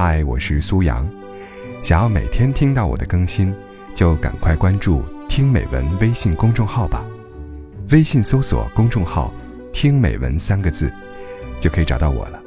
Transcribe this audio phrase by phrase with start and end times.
[0.00, 1.04] 嗨，我是苏阳。
[1.82, 3.52] 想要每天听到我的更新，
[3.96, 7.04] 就赶快关注“听美文”微信公众号吧。
[7.90, 9.34] 微信搜索公众号
[9.74, 10.88] “听美文”三个字，
[11.58, 12.40] 就可以找到我了。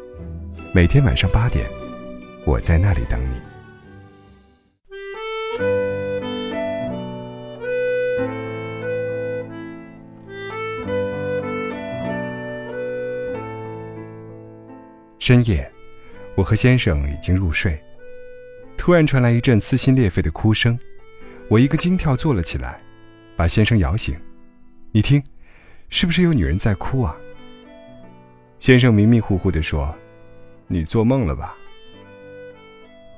[0.74, 1.70] 每天晚上八点，
[2.46, 3.36] 我在那里等你。
[15.20, 15.71] 深夜。
[16.42, 17.80] 我和先生已经入睡，
[18.76, 20.78] 突然传来一阵撕心裂肺的哭声，
[21.48, 22.82] 我一个惊跳坐了起来，
[23.36, 24.20] 把先生摇醒。
[24.92, 25.22] 你听，
[25.90, 27.16] 是不是有女人在哭啊？
[28.58, 29.96] 先生迷迷糊糊地说
[30.66, 31.56] ：“你做梦了吧？”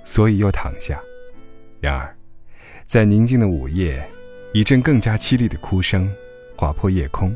[0.03, 1.02] 所以又躺下。
[1.80, 2.14] 然而，
[2.86, 4.05] 在宁静的午夜，
[4.53, 6.14] 一阵更加凄厉的哭声
[6.58, 7.34] 划破夜空，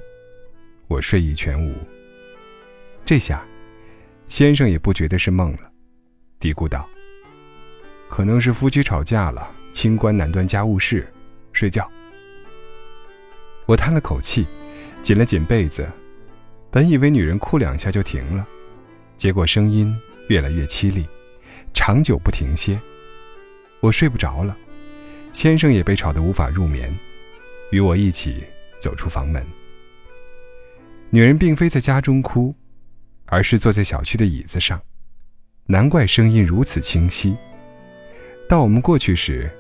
[0.90, 1.74] 我睡意全无。
[3.06, 3.42] 这下。
[4.28, 5.67] 先生也不觉得是梦了，
[6.40, 6.88] 嘀咕道
[8.10, 11.12] ：“可能是夫妻吵架了，清官难断家务事，
[11.54, 11.90] 睡觉。”
[13.66, 14.46] 我叹了口气，
[15.02, 15.88] 紧了紧被子，
[16.72, 18.48] 本以为女人哭两下就停了，
[19.18, 19.96] 结果声音
[20.30, 21.06] 越来越凄厉，
[21.74, 22.80] 长久不停歇。
[23.80, 24.56] 我睡不着了，
[25.32, 26.96] 先生也被吵得无法入眠，
[27.72, 28.44] 与我一起
[28.80, 29.46] 走出房门。
[31.10, 32.56] 女人并非在家中哭。
[33.30, 34.82] 而是坐在小区的椅子上，
[35.68, 37.36] 难怪声音如此清晰。
[38.50, 39.52] 到我们过去时，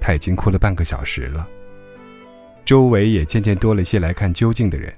[0.00, 1.48] 他已经哭了半个小时了。
[2.64, 4.92] 周围也渐渐多了些来看究竟的人，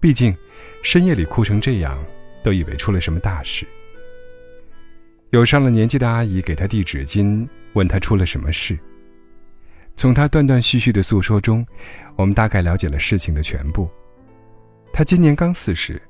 [0.00, 0.34] 毕竟
[0.82, 2.02] 深夜里哭成这样，
[2.42, 3.66] 都以为出了什么大事。
[5.30, 8.78] 有上了年纪的阿姨给他递纸巾，问他出了什么事。
[9.96, 11.64] 从他断断续续的诉说中，
[12.16, 13.88] 我们大概了解了事情的全部。
[14.92, 16.00] 他今年刚四十。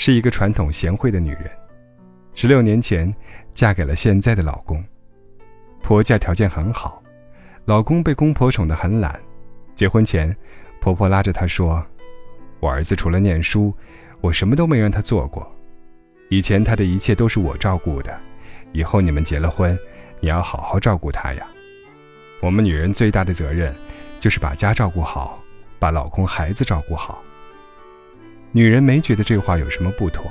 [0.00, 1.50] 是一个传统贤惠的女人，
[2.40, 3.12] 十六年前
[3.50, 4.80] 嫁给了现在的老公。
[5.82, 7.02] 婆家条件很好，
[7.64, 9.20] 老公被公婆宠得很懒。
[9.74, 10.32] 结婚前，
[10.80, 11.84] 婆婆拉着她说
[12.62, 13.74] ：“我儿子除了念书，
[14.20, 15.52] 我什么都没让他做过。
[16.28, 18.16] 以前他的一切都是我照顾的，
[18.70, 19.76] 以后你们结了婚，
[20.20, 21.44] 你要好好照顾他呀。
[22.40, 23.74] 我们女人最大的责任，
[24.20, 25.42] 就是把家照顾好，
[25.80, 27.20] 把老公孩子照顾好。”
[28.54, 30.24] 女人没觉得这话有什么不妥，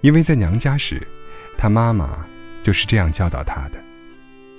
[0.00, 1.06] 因为在娘家时，
[1.56, 2.26] 她妈妈
[2.62, 3.74] 就是这样教导她的：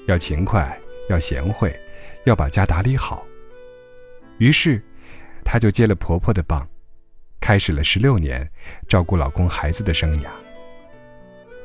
[0.08, 0.80] 要勤快，
[1.10, 1.78] 要贤惠，
[2.26, 3.26] 要把家打理好。
[4.38, 4.82] 于是，
[5.44, 6.68] 她就接了婆婆的棒，
[7.40, 8.50] 开始了十六年
[8.88, 10.28] 照顾老公孩子的生涯。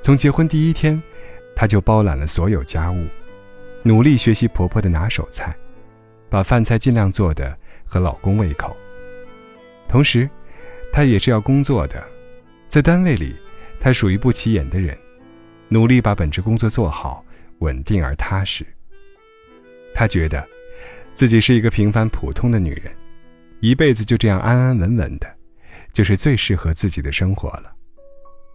[0.03, 1.03] 从结婚第一天，
[1.55, 3.07] 她就包揽了所有家务，
[3.83, 5.57] 努力学习婆婆的拿手菜，
[6.29, 8.77] 把饭菜尽量做的合老公胃口，
[9.89, 10.29] 同时。
[10.93, 12.03] 她也是要工作的，
[12.69, 13.37] 在单位里，
[13.79, 14.97] 她属于不起眼的人，
[15.69, 17.25] 努力把本职工作做好，
[17.59, 18.65] 稳定而踏实。
[19.95, 20.47] 她觉得，
[21.15, 22.93] 自己是一个平凡普通的女人，
[23.61, 25.27] 一辈子就这样安安稳稳的，
[25.93, 27.73] 就是最适合自己的生活了。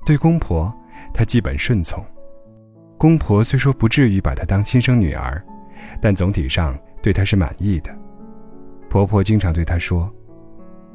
[0.06, 0.74] 对公婆，
[1.14, 2.04] 她基本顺从。
[2.98, 5.44] 公婆虽说不至于把她当亲生女儿，
[6.02, 7.92] 但总体上对她是满意的。
[8.90, 10.12] 婆婆经常对她说。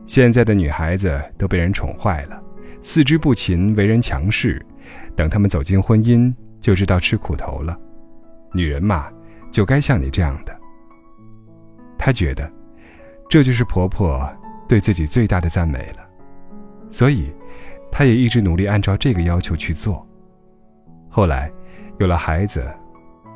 [0.06, 2.40] 现在的女孩子都被人宠坏了，
[2.80, 4.64] 四肢不勤，为人强势，
[5.14, 7.78] 等他们走进婚姻，就知道吃苦头了。
[8.52, 9.08] 女人嘛，
[9.50, 10.56] 就该像你这样的。
[11.98, 12.50] 她觉得，
[13.28, 14.28] 这就是婆婆
[14.68, 16.06] 对自己最大的赞美了，
[16.90, 17.32] 所以，
[17.90, 20.06] 她也一直努力按照这个要求去做。
[21.08, 21.50] 后来，
[21.98, 22.66] 有了孩子，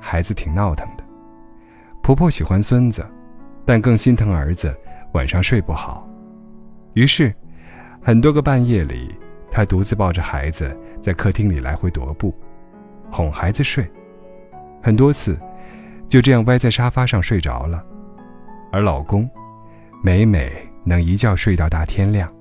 [0.01, 1.05] 孩子挺闹腾的，
[2.03, 3.05] 婆婆喜欢孙子，
[3.65, 4.77] 但更心疼儿子
[5.13, 6.07] 晚上睡不好。
[6.95, 7.35] 于是，
[8.03, 9.15] 很多个半夜里，
[9.51, 12.35] 她独自抱着孩子在客厅里来回踱步，
[13.11, 13.89] 哄孩子睡。
[14.83, 15.39] 很多次，
[16.09, 17.85] 就这样歪在沙发上睡着了。
[18.73, 19.29] 而老公，
[20.03, 20.51] 每每
[20.85, 22.33] 能一觉睡到大天亮。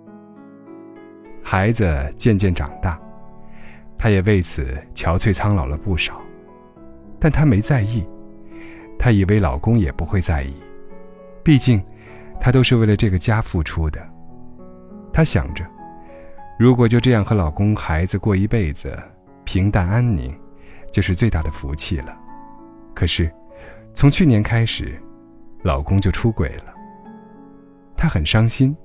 [1.43, 2.99] 孩子渐渐长大，
[3.97, 6.21] 她也为此憔悴苍老了不少。
[7.19, 8.07] 但她没在意，
[8.99, 10.53] 她以为老公也不会在意，
[11.43, 11.83] 毕竟，
[12.39, 13.99] 她都是为了这个家付出的。
[15.11, 15.65] 她想着，
[16.59, 18.93] 如果就这样和老公、孩子过一辈子，
[19.45, 20.37] 平淡安宁，
[20.91, 22.13] 就是最大的福气了。
[22.93, 23.33] 可是，
[23.93, 25.01] 从去年开始，
[25.63, 26.65] 老公就出轨了。
[27.95, 28.75] 她很伤心，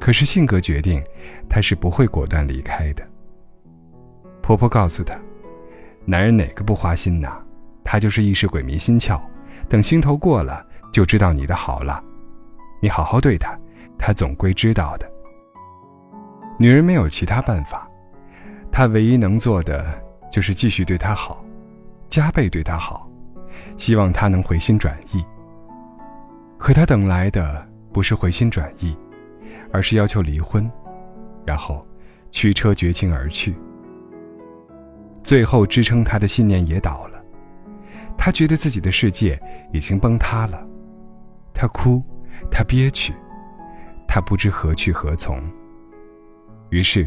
[0.00, 1.04] 可是性格决定，
[1.50, 3.06] 她是不会果断离开的。
[4.40, 5.14] 婆婆告诉她
[6.06, 7.28] ：“男人哪个不花心呐？
[7.84, 9.20] 他就是一时鬼迷心窍，
[9.68, 12.02] 等心头过了，就知道你的好了。
[12.80, 13.54] 你好好对他，
[13.98, 15.06] 他总归知道的。”
[16.60, 17.88] 女人没有其他办法，
[18.70, 19.98] 她唯一能做的
[20.30, 21.42] 就是继续对他好，
[22.10, 23.10] 加倍对他好，
[23.78, 25.24] 希望他能回心转意。
[26.58, 28.94] 可他等来的不是回心转意，
[29.72, 30.70] 而是要求离婚，
[31.46, 31.82] 然后
[32.30, 33.56] 驱车绝情而去。
[35.22, 37.24] 最后支撑他的信念也倒了，
[38.18, 39.40] 他觉得自己的世界
[39.72, 40.62] 已经崩塌了，
[41.54, 42.02] 他哭，
[42.50, 43.14] 他憋屈，
[44.06, 45.42] 他不知何去何从。
[46.70, 47.06] 于是，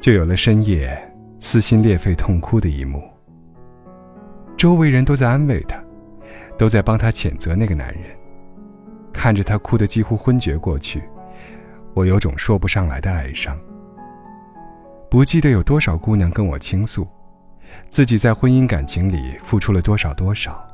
[0.00, 0.98] 就有了深夜
[1.38, 3.02] 撕心裂肺痛哭的一幕。
[4.56, 5.82] 周围人都在安慰他，
[6.58, 8.02] 都在帮他谴责那个男人。
[9.12, 11.02] 看着他哭得几乎昏厥过去，
[11.94, 13.58] 我有种说不上来的哀伤。
[15.10, 17.06] 不记得有多少姑娘跟我倾诉，
[17.90, 20.66] 自己在婚姻感情里付出了多少多少，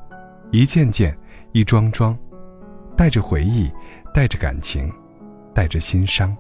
[0.53, 1.17] 一件件，
[1.51, 2.17] 一桩桩，
[2.97, 3.69] 带着回忆，
[4.15, 4.93] 带着感情，
[5.53, 6.37] 带着心伤。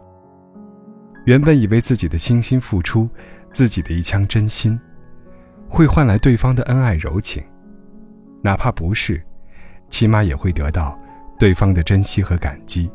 [1.29, 3.07] 原本以为自己的倾心付出，
[3.53, 4.81] 自己的一腔真心，
[5.69, 7.45] 会换来对方的恩爱柔情，
[8.41, 9.23] 哪怕不是，
[9.91, 10.99] 起码也会得到
[11.39, 12.91] 对方的珍惜和感激。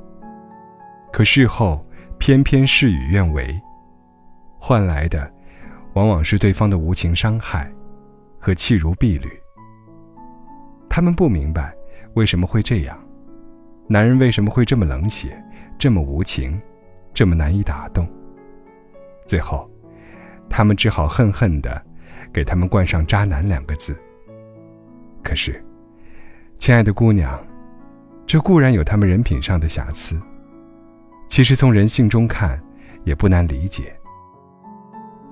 [1.11, 1.85] 可事后
[2.17, 3.55] 偏偏事与愿违。
[4.57, 5.31] 换来的，
[5.93, 7.71] 往往是对方的无情伤害，
[8.39, 9.29] 和弃如敝履。
[10.89, 11.71] 他们不明白
[12.15, 12.97] 为什么会这样，
[13.87, 15.39] 男人为什么会这么冷血，
[15.77, 16.59] 这么无情，
[17.13, 18.09] 这么难以打动。
[19.25, 19.69] 最后，
[20.49, 21.81] 他们只好恨恨的，
[22.31, 23.95] 给他们冠上“渣男”两个字。
[25.23, 25.63] 可是，
[26.59, 27.41] 亲爱的姑娘，
[28.25, 30.21] 这固然有他们人品上的瑕疵，
[31.27, 32.61] 其实从人性中看，
[33.03, 33.93] 也不难理解。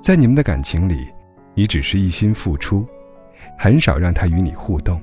[0.01, 1.07] 在你们的感情里，
[1.53, 2.87] 你只是一心付出，
[3.59, 5.01] 很少让他与你互动，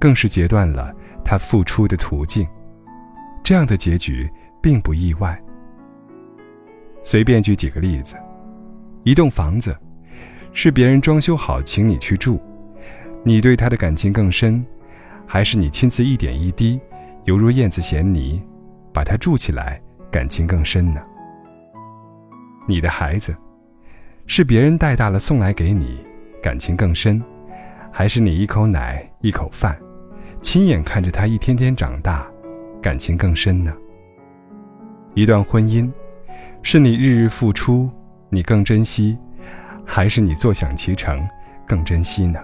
[0.00, 0.92] 更是截断了
[1.24, 2.46] 他付出的途径。
[3.44, 4.28] 这样的结局
[4.60, 5.40] 并不意外。
[7.06, 8.16] 随便举几个例子：
[9.04, 9.78] 一栋房子，
[10.52, 12.40] 是别人装修好请你去住，
[13.22, 14.66] 你对他的感情更深，
[15.24, 16.80] 还是你亲自一点一滴，
[17.24, 18.42] 犹如燕子衔泥，
[18.92, 19.80] 把它筑起来，
[20.10, 21.00] 感情更深呢？
[22.66, 23.32] 你的孩子。
[24.26, 26.04] 是别人带大了送来给你，
[26.42, 27.22] 感情更深，
[27.92, 29.78] 还是你一口奶一口饭，
[30.40, 32.26] 亲眼看着他一天天长大，
[32.82, 33.72] 感情更深呢？
[35.14, 35.88] 一段婚姻，
[36.68, 37.88] 是你日日付出，
[38.28, 39.16] 你更珍惜，
[39.84, 41.24] 还是你坐享其成，
[41.64, 42.40] 更珍惜呢？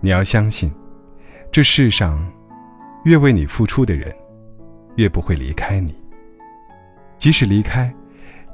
[0.00, 0.72] 你要相信，
[1.50, 2.24] 这世上，
[3.02, 4.14] 越为你付出的人，
[4.94, 5.92] 越不会离开你。
[7.18, 7.92] 即使离开。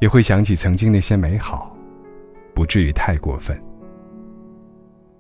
[0.01, 1.75] 也会想起曾经那些美好，
[2.55, 3.59] 不至于太过分。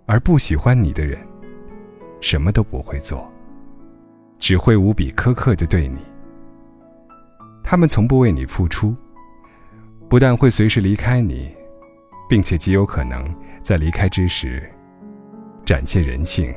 [0.06, 1.18] 而不喜欢你的人，
[2.20, 3.30] 什么都不会做，
[4.38, 5.98] 只会无比苛刻的对你。
[7.64, 8.94] 他们从不为你付出。
[10.08, 11.52] 不但会随时离开你
[12.28, 13.24] 并且极有可能
[13.62, 14.62] 在离开之时
[15.64, 16.54] 展现人性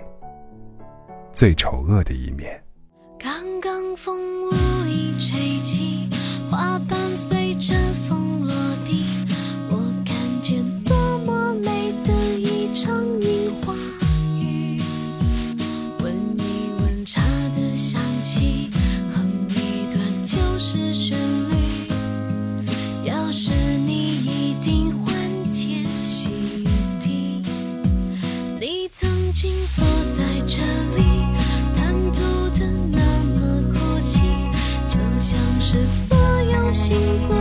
[1.32, 2.62] 最丑恶的一面。
[3.18, 3.32] 刚
[3.62, 4.16] 刚风
[4.46, 4.52] 无
[4.86, 6.10] 意吹起
[6.52, 7.74] 花瓣随着
[8.08, 8.54] 风落
[8.86, 9.04] 地
[9.70, 10.96] 我看见多
[11.26, 13.74] 么美的一场樱花
[14.40, 14.80] 雨
[16.04, 17.22] 闻一闻茶
[17.56, 18.67] 的香气。
[36.78, 36.96] 幸
[37.28, 37.37] 福